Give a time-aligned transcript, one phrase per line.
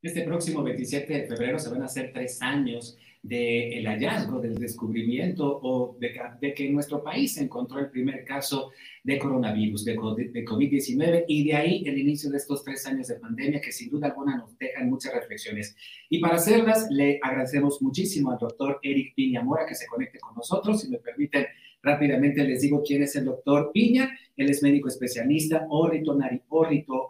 [0.00, 5.58] Este próximo 27 de febrero se van a hacer tres años del hallazgo, del descubrimiento
[5.60, 8.70] o de, que en nuestro país encontró el primer caso
[9.02, 13.16] de coronavirus, de, de COVID-19, y de ahí el inicio de estos tres años de
[13.16, 15.74] pandemia que sin duda alguna nos dejan muchas reflexiones.
[16.08, 20.36] Y para hacerlas, le agradecemos muchísimo al doctor Eric Piña Mora que se conecte con
[20.36, 20.80] nosotros.
[20.80, 21.46] Si me permiten,
[21.82, 24.14] rápidamente les digo quién es el doctor Piña.
[24.36, 25.66] Él es médico especialista,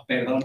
[0.07, 0.43] perdón.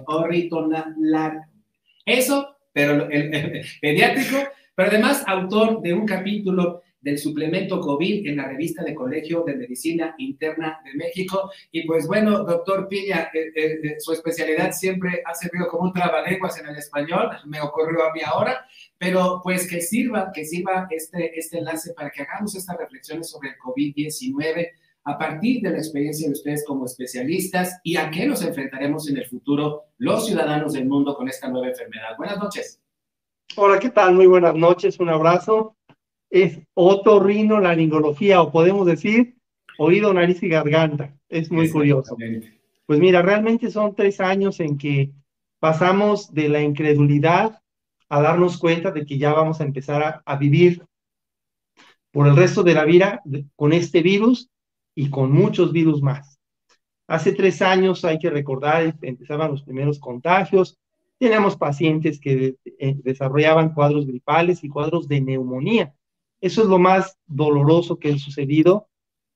[2.07, 4.37] Eso, pero el pediátrico,
[4.75, 9.57] pero además autor de un capítulo del suplemento COVID en la revista de Colegio de
[9.57, 11.51] Medicina Interna de México.
[11.71, 15.93] Y pues bueno, doctor Piña, eh, eh, eh, su especialidad siempre ha servido como un
[15.93, 18.67] trabalenguas en el español, me ocurrió a mí ahora,
[18.97, 23.51] pero pues que sirva, que sirva este, este enlace para que hagamos estas reflexiones sobre
[23.51, 24.71] el COVID-19
[25.07, 29.19] a partir de la experiencia de ustedes como especialistas y a qué nos enfrentaremos en
[29.19, 32.17] el futuro los ciudadanos del mundo con esta nueva enfermedad.
[32.17, 32.84] Buenas noches.
[33.57, 34.15] Hola, ¿qué tal?
[34.15, 35.77] Muy buenas noches, un abrazo
[36.35, 39.37] es otorrinolaringología o podemos decir
[39.79, 41.17] oído, nariz y garganta.
[41.29, 42.17] Es muy curioso.
[42.87, 45.13] Pues mira, realmente son tres años en que
[45.61, 47.63] pasamos de la incredulidad
[48.09, 50.85] a darnos cuenta de que ya vamos a empezar a, vivir
[52.11, 53.23] por el resto de la vida
[53.55, 54.51] con este virus
[54.97, 56.41] y con muchos virus más.
[57.07, 60.79] Hace tres años, hay que recordar, empezaban los primeros contagios,
[61.25, 65.95] teníamos pacientes que eh, desarrollaban cuadros gripales y cuadros de neumonía.
[66.43, 68.89] Eso es lo más doloroso que ha sucedido,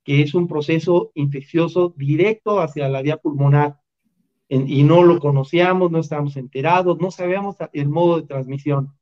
[0.04, 3.78] que es un proceso infeccioso directo hacia la vía pulmonar
[4.50, 8.94] y no lo conocíamos, no estábamos enterados, no sabíamos el modo de transmisión.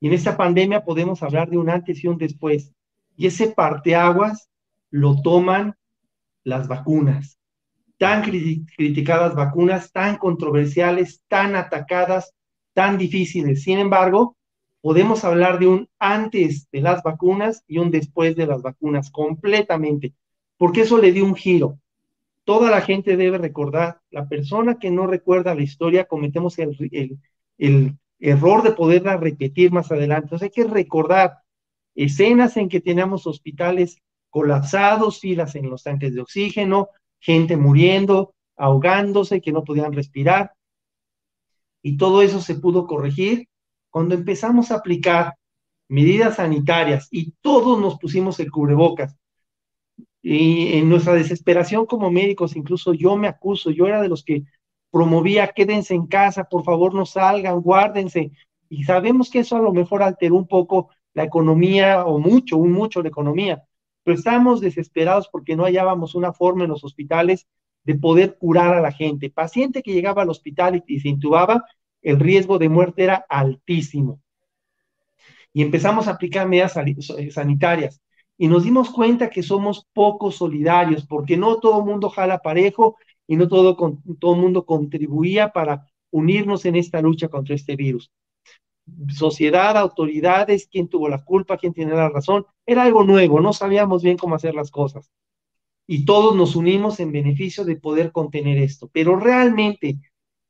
[0.00, 2.74] Y en esta pandemia podemos hablar de un antes y un después.
[3.16, 4.50] Y ese parteaguas
[4.90, 5.76] lo toman
[6.42, 7.38] las vacunas.
[8.04, 12.34] Tan criticadas vacunas, tan controversiales, tan atacadas,
[12.74, 13.62] tan difíciles.
[13.62, 14.36] Sin embargo,
[14.82, 20.12] podemos hablar de un antes de las vacunas y un después de las vacunas completamente,
[20.58, 21.78] porque eso le dio un giro.
[22.44, 27.18] Toda la gente debe recordar, la persona que no recuerda la historia, cometemos el,
[27.56, 30.26] el, error de poderla repetir más adelante.
[30.26, 31.38] Entonces hay que recordar
[31.94, 33.96] escenas en que teníamos hospitales
[34.28, 36.90] colapsados, filas en los tanques de oxígeno,
[37.24, 40.52] gente muriendo, ahogándose, que no podían respirar.
[41.82, 43.48] Y todo eso se pudo corregir
[43.88, 45.34] cuando empezamos a aplicar
[45.88, 49.16] medidas sanitarias y todos nos pusimos el cubrebocas,
[50.22, 54.44] y en nuestra desesperación como médicos, incluso yo me acuso, yo era de los que
[54.90, 58.32] promovía, quédense en casa, por favor no salgan, guárdense,
[58.70, 62.72] y sabemos que eso a lo mejor alteró un poco la economía, o mucho, un
[62.72, 63.62] mucho la economía,
[64.04, 67.48] pero estábamos desesperados porque no hallábamos una forma en los hospitales
[67.84, 69.30] de poder curar a la gente.
[69.30, 71.64] Paciente que llegaba al hospital y se intubaba,
[72.02, 74.20] el riesgo de muerte era altísimo.
[75.52, 78.00] Y empezamos a aplicar medidas eh, sanitarias
[78.36, 82.96] y nos dimos cuenta que somos poco solidarios porque no todo el mundo jala parejo
[83.26, 83.76] y no todo,
[84.18, 88.10] todo el mundo contribuía para unirnos en esta lucha contra este virus.
[89.08, 94.02] Sociedad, autoridades, quién tuvo la culpa, quién tiene la razón, era algo nuevo, no sabíamos
[94.02, 95.10] bien cómo hacer las cosas.
[95.86, 98.88] Y todos nos unimos en beneficio de poder contener esto.
[98.92, 99.98] Pero realmente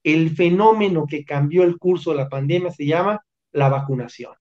[0.05, 4.35] el fenómeno que cambió el curso de la pandemia se llama la vacunación.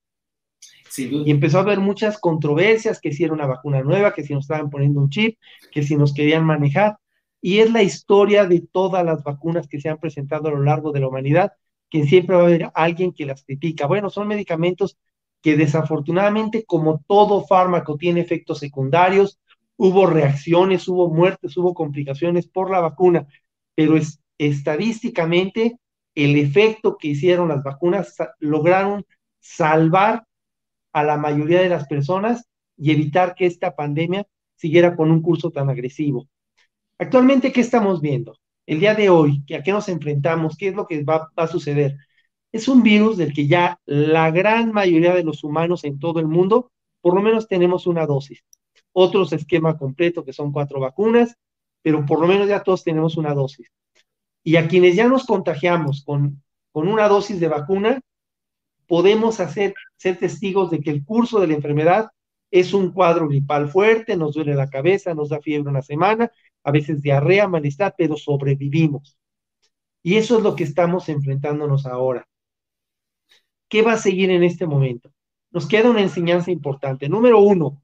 [0.95, 4.43] y empezó a haber muchas controversias, que si era una vacuna nueva, que si nos
[4.43, 5.39] estaban poniendo un chip,
[5.71, 6.97] que si nos querían manejar.
[7.41, 10.91] Y es la historia de todas las vacunas que se han presentado a lo largo
[10.91, 11.53] de la humanidad,
[11.93, 13.85] que siempre va a haber alguien que las critica.
[13.85, 14.97] Bueno, son medicamentos
[15.43, 19.39] que desafortunadamente, como todo fármaco, tiene efectos secundarios,
[19.77, 23.27] hubo reacciones, hubo muertes, hubo complicaciones por la vacuna,
[23.75, 25.77] pero es estadísticamente
[26.15, 29.05] el efecto que hicieron las vacunas lograron
[29.39, 30.25] salvar
[30.93, 34.25] a la mayoría de las personas y evitar que esta pandemia
[34.55, 36.27] siguiera con un curso tan agresivo.
[36.97, 38.35] Actualmente, ¿qué estamos viendo?
[38.65, 40.55] El día de hoy, ¿a qué nos enfrentamos?
[40.57, 41.97] ¿Qué es lo que va, va a suceder?
[42.51, 46.27] Es un virus del que ya la gran mayoría de los humanos en todo el
[46.27, 46.71] mundo,
[47.01, 48.43] por lo menos tenemos una dosis.
[48.93, 51.35] Otros esquema completo, que son cuatro vacunas,
[51.81, 53.69] pero por lo menos ya todos tenemos una dosis.
[54.43, 58.01] Y a quienes ya nos contagiamos con, con una dosis de vacuna,
[58.87, 62.09] podemos hacer, ser testigos de que el curso de la enfermedad
[62.51, 66.31] es un cuadro gripal fuerte, nos duele la cabeza, nos da fiebre una semana,
[66.63, 69.17] a veces diarrea, malestar, pero sobrevivimos.
[70.01, 72.27] Y eso es lo que estamos enfrentándonos ahora.
[73.69, 75.11] ¿Qué va a seguir en este momento?
[75.51, 77.09] Nos queda una enseñanza importante.
[77.09, 77.81] Número uno,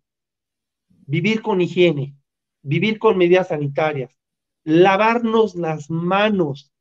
[0.88, 2.16] vivir con higiene,
[2.62, 4.16] vivir con medidas sanitarias,
[4.64, 6.72] lavarnos las manos.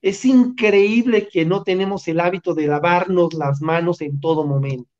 [0.00, 4.90] Es increíble que no tenemos el hábito de lavarnos las manos en todo momento.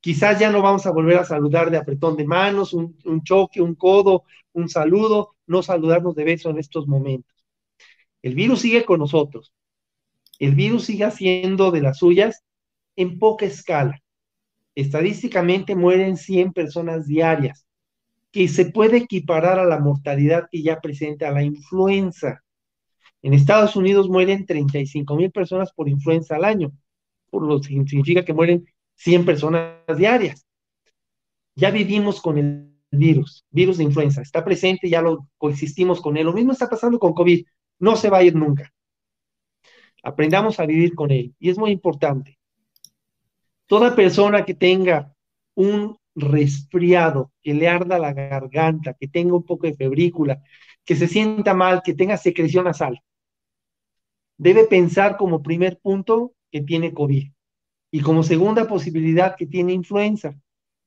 [0.00, 3.74] Quizás ya no vamos a volver a saludar de apretón de manos, un, choque, un
[3.74, 4.24] codo,
[4.56, 7.44] un saludo, no saludarnos de beso en estos momentos.
[8.22, 9.52] El virus sigue con nosotros.
[10.38, 12.42] El virus sigue haciendo de las suyas
[12.96, 14.02] en poca escala.
[14.74, 17.66] Estadísticamente mueren 100 personas diarias
[18.32, 22.42] que se puede equiparar a la mortalidad que ya presenta la influenza.
[23.22, 26.72] En Estados Unidos mueren 35 mil personas por influenza al año,
[27.30, 28.66] por lo que significa que mueren
[28.96, 30.46] 100 personas diarias.
[31.54, 36.26] Ya vivimos con el virus, virus de influenza, está presente, ya lo coexistimos con él.
[36.26, 37.44] Lo mismo está pasando con COVID,
[37.80, 38.72] no se va a ir nunca.
[40.02, 42.38] Aprendamos a vivir con él y es muy importante.
[43.66, 45.12] Toda persona que tenga
[45.54, 50.42] un resfriado, que le arda la garganta, que tenga un poco de febrícula,
[50.84, 53.02] que se sienta mal, que tenga secreción nasal,
[54.38, 57.30] debe pensar como primer punto que tiene COVID
[57.90, 60.38] y como segunda posibilidad que tiene influenza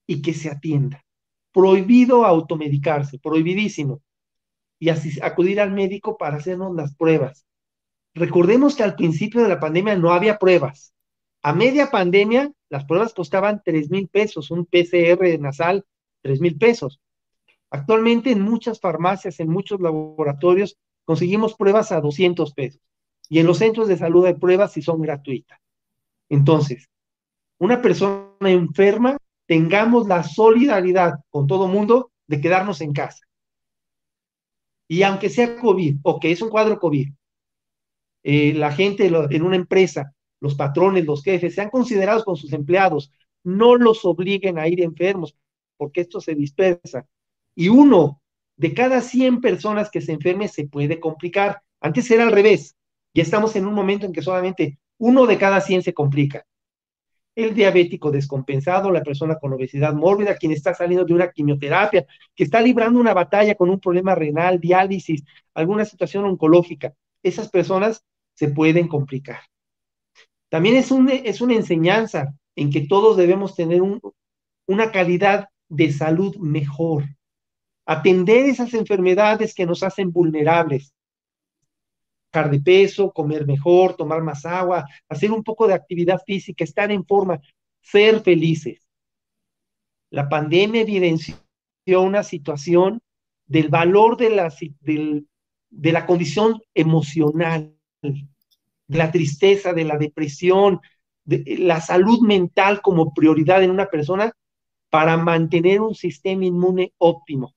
[0.07, 1.03] y que se atienda.
[1.51, 4.01] Prohibido automedicarse, prohibidísimo.
[4.79, 7.45] Y así acudir al médico para hacernos las pruebas.
[8.13, 10.93] Recordemos que al principio de la pandemia no había pruebas.
[11.41, 15.85] A media pandemia, las pruebas costaban 3 mil pesos, un PCR nasal,
[16.21, 16.99] 3 mil pesos.
[17.69, 22.81] Actualmente en muchas farmacias, en muchos laboratorios, conseguimos pruebas a 200 pesos.
[23.29, 25.59] Y en los centros de salud hay pruebas si son gratuitas.
[26.29, 26.89] Entonces,
[27.59, 29.17] una persona enferma,
[29.49, 33.25] tengamos la solidaridad con todo mundo de quedarnos en casa.
[34.87, 37.09] Y aunque sea COVID o que es un cuadro COVID,
[38.21, 43.11] eh, la gente en una empresa los patrones, los jefes, sean considerados con sus empleados,
[43.43, 45.35] no los obliguen a ir enfermos,
[45.77, 47.07] porque esto se dispersa.
[47.55, 48.21] Y uno
[48.55, 51.63] de cada 100 personas que se enferme se puede complicar.
[51.81, 52.75] Antes era al revés.
[53.15, 56.45] Ya estamos en un momento en que solamente uno de cada 100 se complica.
[57.35, 62.05] El diabético descompensado, la persona con obesidad mórbida, quien está saliendo de una quimioterapia,
[62.35, 65.23] que está librando una batalla con un problema renal, diálisis,
[65.53, 66.93] alguna situación oncológica.
[67.23, 68.03] Esas personas
[68.33, 69.39] se pueden complicar.
[70.49, 70.91] También es,
[71.23, 73.81] es una enseñanza en que todos debemos tener
[74.65, 77.05] una calidad de salud mejor,
[77.85, 80.93] atender esas enfermedades que nos hacen vulnerables,
[82.31, 86.91] bajar de peso, comer mejor, tomar más agua, hacer un poco de actividad física, estar
[86.91, 87.39] en forma,
[87.81, 88.87] ser felices.
[90.11, 91.35] La pandemia evidenció
[91.87, 93.01] una situación
[93.45, 97.75] del valor de la, de la condición emocional
[98.89, 100.81] de la tristeza, de la depresión,
[101.23, 104.33] de la salud mental como prioridad en una persona
[104.89, 107.53] para mantener un sistema inmune óptimo.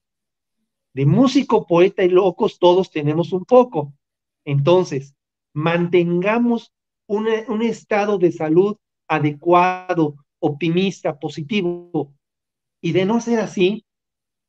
[0.93, 3.95] De músico, poeta y locos todos tenemos un poco.
[4.45, 5.15] Entonces,
[5.55, 6.73] mantengamos
[7.07, 12.15] un estado de salud adecuado, optimista, positivo.
[12.81, 13.85] Y de no ser así,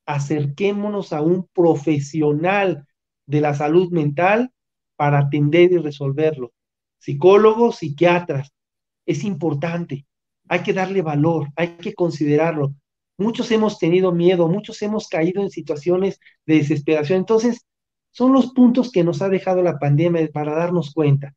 [0.06, 2.88] acerquémonos a un profesional
[3.26, 4.52] de la salud mental
[4.96, 6.54] para atender y resolverlo
[7.04, 8.54] psicólogos, psiquiatras.
[9.06, 10.06] Es importante,
[10.48, 12.74] hay que darle valor, hay que considerarlo.
[13.18, 17.20] Muchos hemos tenido miedo, muchos hemos caído en situaciones de desesperación.
[17.20, 17.66] Entonces,
[18.14, 21.34] son los puntos que nos ha dejado la pandemia para darnos cuenta.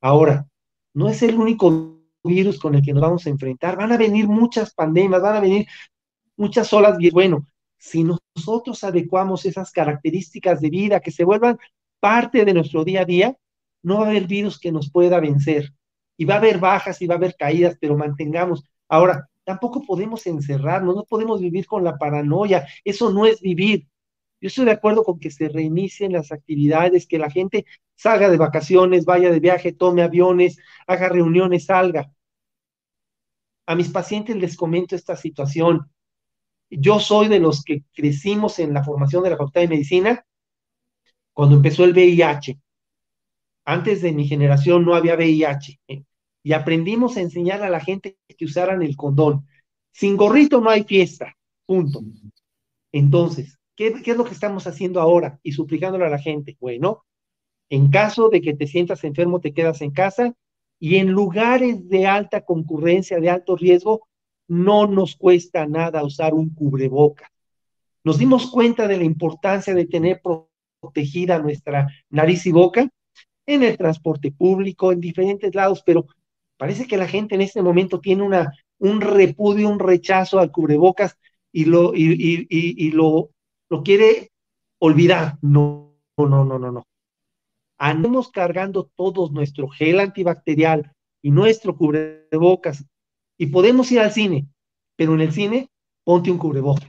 [0.00, 0.46] Ahora,
[0.92, 3.76] no es el único virus con el que nos vamos a enfrentar.
[3.76, 5.66] Van a venir muchas pandemias, van a venir
[6.36, 6.98] muchas olas.
[7.12, 7.46] Bueno,
[7.78, 11.58] si nosotros adecuamos esas características de vida que se vuelvan
[12.00, 13.36] parte de nuestro día a día,
[13.82, 15.72] no va a haber virus que nos pueda vencer.
[16.16, 18.64] Y va a haber bajas y va a haber caídas, pero mantengamos.
[18.88, 22.66] Ahora, tampoco podemos encerrarnos, no podemos vivir con la paranoia.
[22.84, 23.86] Eso no es vivir.
[24.40, 28.36] Yo estoy de acuerdo con que se reinicien las actividades, que la gente salga de
[28.36, 32.12] vacaciones, vaya de viaje, tome aviones, haga reuniones, salga.
[33.66, 35.90] A mis pacientes les comento esta situación.
[36.70, 40.26] Yo soy de los que crecimos en la formación de la Facultad de Medicina
[41.32, 42.60] cuando empezó el VIH
[43.66, 45.80] antes de mi generación no había VIH.
[45.88, 46.04] ¿eh?
[46.42, 49.46] Y aprendimos a enseñar a la gente que usaran el condón.
[49.90, 51.36] Sin gorrito no hay fiesta.
[51.66, 52.00] Punto.
[52.92, 56.56] Entonces, ¿qué, es lo que estamos haciendo ahora y suplicándole a la gente?
[56.60, 57.04] Bueno,
[57.68, 60.34] en caso de que te sientas enfermo, te quedas en casa
[60.78, 64.08] y en lugares de alta concurrencia, de alto riesgo,
[64.48, 67.30] no nos cuesta nada usar un cubreboca.
[68.04, 70.20] Nos dimos cuenta de la importancia de tener
[70.80, 72.88] protegida nuestra nariz y boca
[73.46, 76.06] en el transporte público, en diferentes lados, pero
[76.56, 81.16] parece que la gente en este momento tiene una, un repudio, un rechazo al cubrebocas
[81.52, 83.30] y lo, y, y, lo,
[83.68, 84.30] lo quiere
[84.78, 85.38] olvidar.
[85.42, 86.84] No, no, no, no, no.
[87.78, 90.92] Andemos cargando todos nuestro gel antibacterial
[91.22, 92.84] y nuestro cubrebocas
[93.38, 94.48] y podemos ir al cine,
[94.96, 95.68] pero en el cine
[96.04, 96.88] ponte un cubrebocas.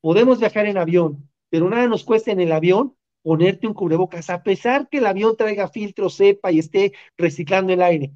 [0.00, 4.42] Podemos viajar en avión, pero nada nos cuesta en el avión ponerte un cubrebocas, a
[4.42, 8.12] pesar que el avión traiga filtro, sepa y esté reciclando el aire.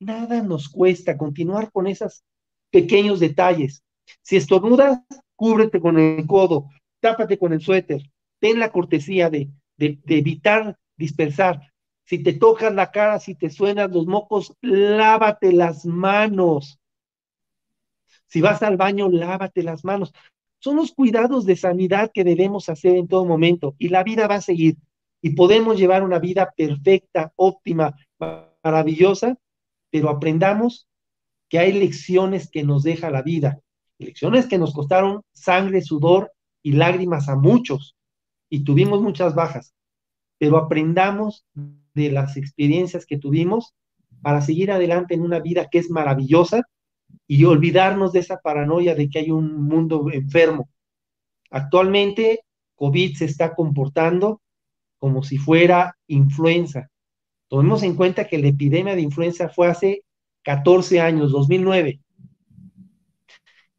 [0.00, 2.24] Nada nos cuesta continuar con esos
[2.70, 3.84] pequeños detalles.
[4.22, 5.00] Si estornudas,
[5.36, 6.68] cúbrete con el codo,
[7.00, 8.02] tápate con el suéter,
[8.38, 11.72] ten la cortesía de, de, de evitar dispersar.
[12.04, 16.78] Si te tocas la cara, si te suenan los mocos, lávate las manos.
[18.26, 20.12] Si vas al baño, lávate las manos.
[20.60, 24.36] Son los cuidados de sanidad que debemos hacer en todo momento y la vida va
[24.36, 24.76] a seguir
[25.20, 27.94] y podemos llevar una vida perfecta, óptima,
[28.62, 29.36] maravillosa,
[29.90, 30.88] pero aprendamos
[31.48, 33.60] que hay lecciones que nos deja la vida,
[33.98, 37.96] lecciones que nos costaron sangre, sudor y lágrimas a muchos
[38.50, 39.74] y tuvimos muchas bajas,
[40.38, 41.46] pero aprendamos
[41.94, 43.74] de las experiencias que tuvimos
[44.22, 46.62] para seguir adelante en una vida que es maravillosa
[47.26, 50.68] y olvidarnos de esa paranoia de que hay un mundo enfermo.
[51.50, 52.40] Actualmente,
[52.74, 54.40] COVID se está comportando
[54.98, 56.90] como si fuera influenza.
[57.48, 60.04] Tomemos en cuenta que la epidemia de influenza fue hace
[60.42, 62.00] 14 años, 2009.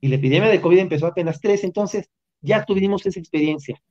[0.01, 2.09] Y la epidemia de COVID empezó apenas 3, entonces
[2.41, 3.81] ya tuvimos esa experiencia.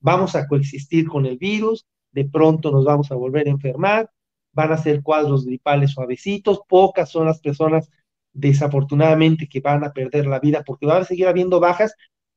[0.00, 4.10] Vamos a coexistir con el virus, de pronto nos vamos a volver a enfermar,
[4.52, 7.90] van a ser cuadros gripales suavecitos, pocas son las personas
[8.32, 11.94] desafortunadamente que van a perder la vida porque va a seguir habiendo bajas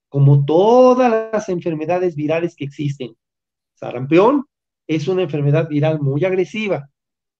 [0.09, 3.15] como todas las enfermedades virales que existen.
[3.75, 4.45] Sarampión
[4.87, 6.89] es una enfermedad viral muy agresiva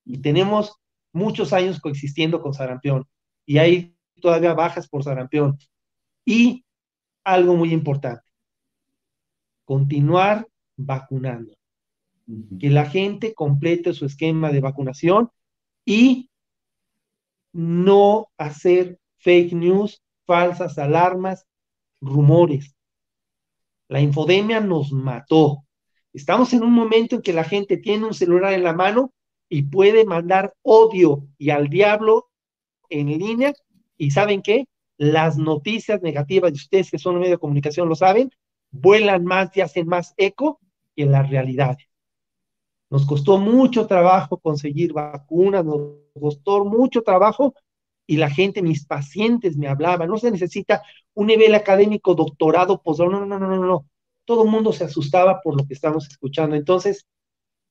[0.06, 0.76] y tenemos
[1.14, 3.08] muchos años coexistiendo con sarampión
[3.46, 5.58] y hay todavía bajas por sarampión.
[6.26, 6.64] Y
[7.24, 8.24] algo muy importante,
[9.66, 11.54] continuar vacunando
[12.60, 15.30] que la gente complete su esquema de vacunación
[15.86, 16.30] y
[17.52, 21.46] no hacer fake news, falsas alarmas,
[22.00, 22.76] rumores.
[23.88, 25.66] La infodemia nos mató.
[26.14, 29.14] Estamos en un momento en que la gente tiene un celular en la mano
[29.50, 32.30] y puede mandar odio y al diablo
[32.90, 33.54] en línea.
[33.98, 34.66] ¿Y saben qué?
[35.02, 38.30] Las noticias negativas, de ustedes que son medio de comunicación lo saben,
[38.70, 40.60] vuelan más y hacen más eco
[40.96, 41.88] que las realidades.
[42.92, 47.56] Nos costó mucho trabajo conseguir vacunas, nos costó mucho trabajo
[48.06, 50.84] y la gente, mis pacientes me hablaban, no se necesita
[51.16, 53.88] un nivel académico, doctorado, posgrado, no, no, no, no, no.
[54.24, 56.56] Todo el mundo se asustaba por lo que estamos escuchando.
[56.56, 57.08] Entonces,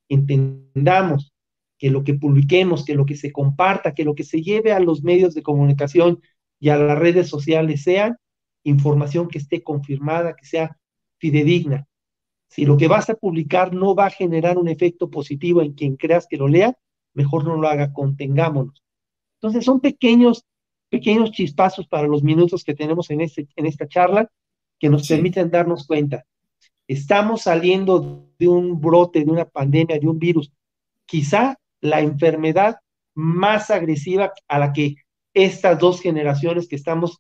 [0.09, 1.33] entendamos
[1.79, 4.81] que lo que publiquemos, que lo que se comparta, que lo que se lleve a
[4.81, 6.21] los medios de comunicación
[6.61, 8.17] y a las redes sociales sea
[8.63, 10.77] información que esté confirmada, que sea
[11.19, 11.87] fidedigna.
[12.49, 15.97] Si lo que vas a publicar no va a generar un efecto positivo en quien
[15.97, 16.77] creas que lo lea,
[17.15, 18.83] mejor no lo haga, contengámonos.
[19.37, 20.45] Entonces son pequeños,
[20.91, 24.31] pequeños chispazos para los minutos que tenemos en, este, en esta charla
[24.79, 26.25] que nos permiten darnos cuenta.
[26.87, 30.53] Estamos saliendo de un brote, de una pandemia, de un virus.
[31.07, 32.77] Quizá la enfermedad
[33.15, 34.97] más agresiva a la que
[35.35, 37.19] estas dos generaciones que estamos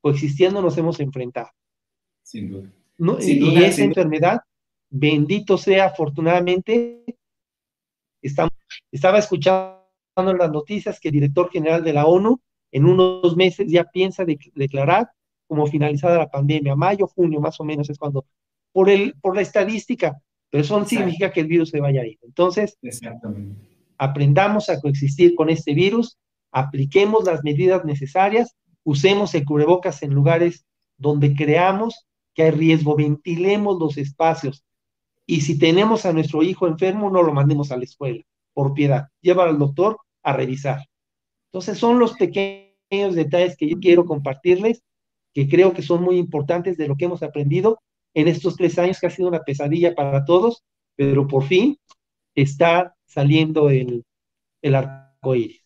[0.00, 1.50] coexistiendo nos hemos enfrentado.
[2.22, 2.70] Sin duda.
[3.20, 4.40] y esa enfermedad
[4.90, 7.02] bendito sea, afortunadamente,
[8.20, 9.82] estaba escuchando
[10.16, 12.40] las noticias que el director general de la ONU
[12.70, 15.10] en unos meses ya piensa declarar
[15.46, 18.24] como finalizada la pandemia, mayo, junio más o menos es cuando,
[18.72, 22.06] por, el, por la estadística, pero eso no significa que el virus se vaya a
[22.06, 22.18] ir.
[22.22, 22.78] Entonces,
[23.98, 26.18] aprendamos a coexistir con este virus,
[26.52, 28.54] apliquemos las medidas necesarias,
[28.84, 30.64] usemos el cubrebocas en lugares
[30.96, 34.64] donde creamos que hay riesgo, ventilemos los espacios,
[35.26, 39.08] y si tenemos a nuestro hijo enfermo, no lo mandemos a la escuela, por piedad.
[39.20, 40.84] Llévalo al doctor a revisar.
[41.50, 44.82] Entonces son los pequeños detalles que yo quiero compartirles,
[45.32, 47.80] que creo que son muy importantes de lo que hemos aprendido
[48.14, 50.64] en estos tres años, que ha sido una pesadilla para todos,
[50.96, 51.78] pero por fin
[52.34, 54.04] está saliendo el,
[54.60, 55.61] el arco iris.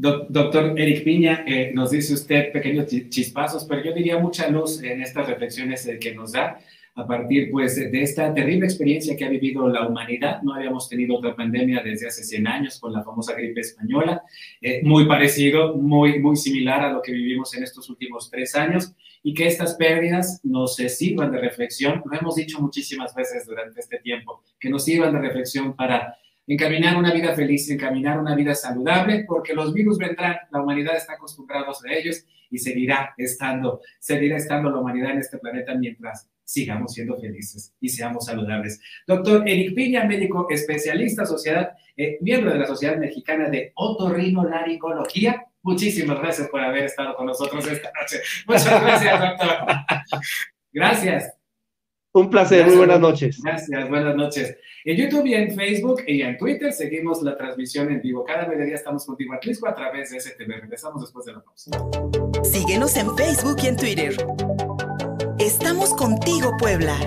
[0.00, 5.02] Doctor Eric Piña, eh, nos dice usted pequeños chispazos, pero yo diría mucha luz en
[5.02, 6.58] estas reflexiones eh, que nos da
[6.94, 10.40] a partir pues de esta terrible experiencia que ha vivido la humanidad.
[10.40, 14.22] No habíamos tenido otra pandemia desde hace 100 años con la famosa gripe española,
[14.62, 18.94] eh, muy parecido, muy, muy similar a lo que vivimos en estos últimos tres años
[19.22, 23.98] y que estas pérdidas nos sirvan de reflexión, lo hemos dicho muchísimas veces durante este
[23.98, 26.16] tiempo, que nos sirvan de reflexión para
[26.54, 31.12] encaminar una vida feliz, encaminar una vida saludable, porque los virus vendrán, la humanidad está
[31.14, 36.92] acostumbrada a ellos y seguirá estando, seguirá estando la humanidad en este planeta mientras sigamos
[36.92, 38.80] siendo felices y seamos saludables.
[39.06, 45.46] Doctor Eric Piña, médico especialista, sociedad, eh, miembro de la Sociedad Mexicana de Otorrinolaringología.
[45.62, 48.18] Muchísimas gracias por haber estado con nosotros esta noche.
[48.48, 49.56] Muchas gracias, doctor.
[50.72, 51.39] Gracias.
[52.12, 53.40] Un placer, muy buenas noches.
[53.40, 54.56] Gracias, buenas noches.
[54.84, 58.24] En YouTube y en Facebook y en Twitter seguimos la transmisión en vivo.
[58.24, 60.60] Cada mediodía estamos contigo, Atlisco, a través de STV.
[60.60, 61.70] Regresamos después de la pausa.
[62.42, 64.16] Síguenos en Facebook y en Twitter.
[65.38, 66.98] Estamos contigo, Puebla.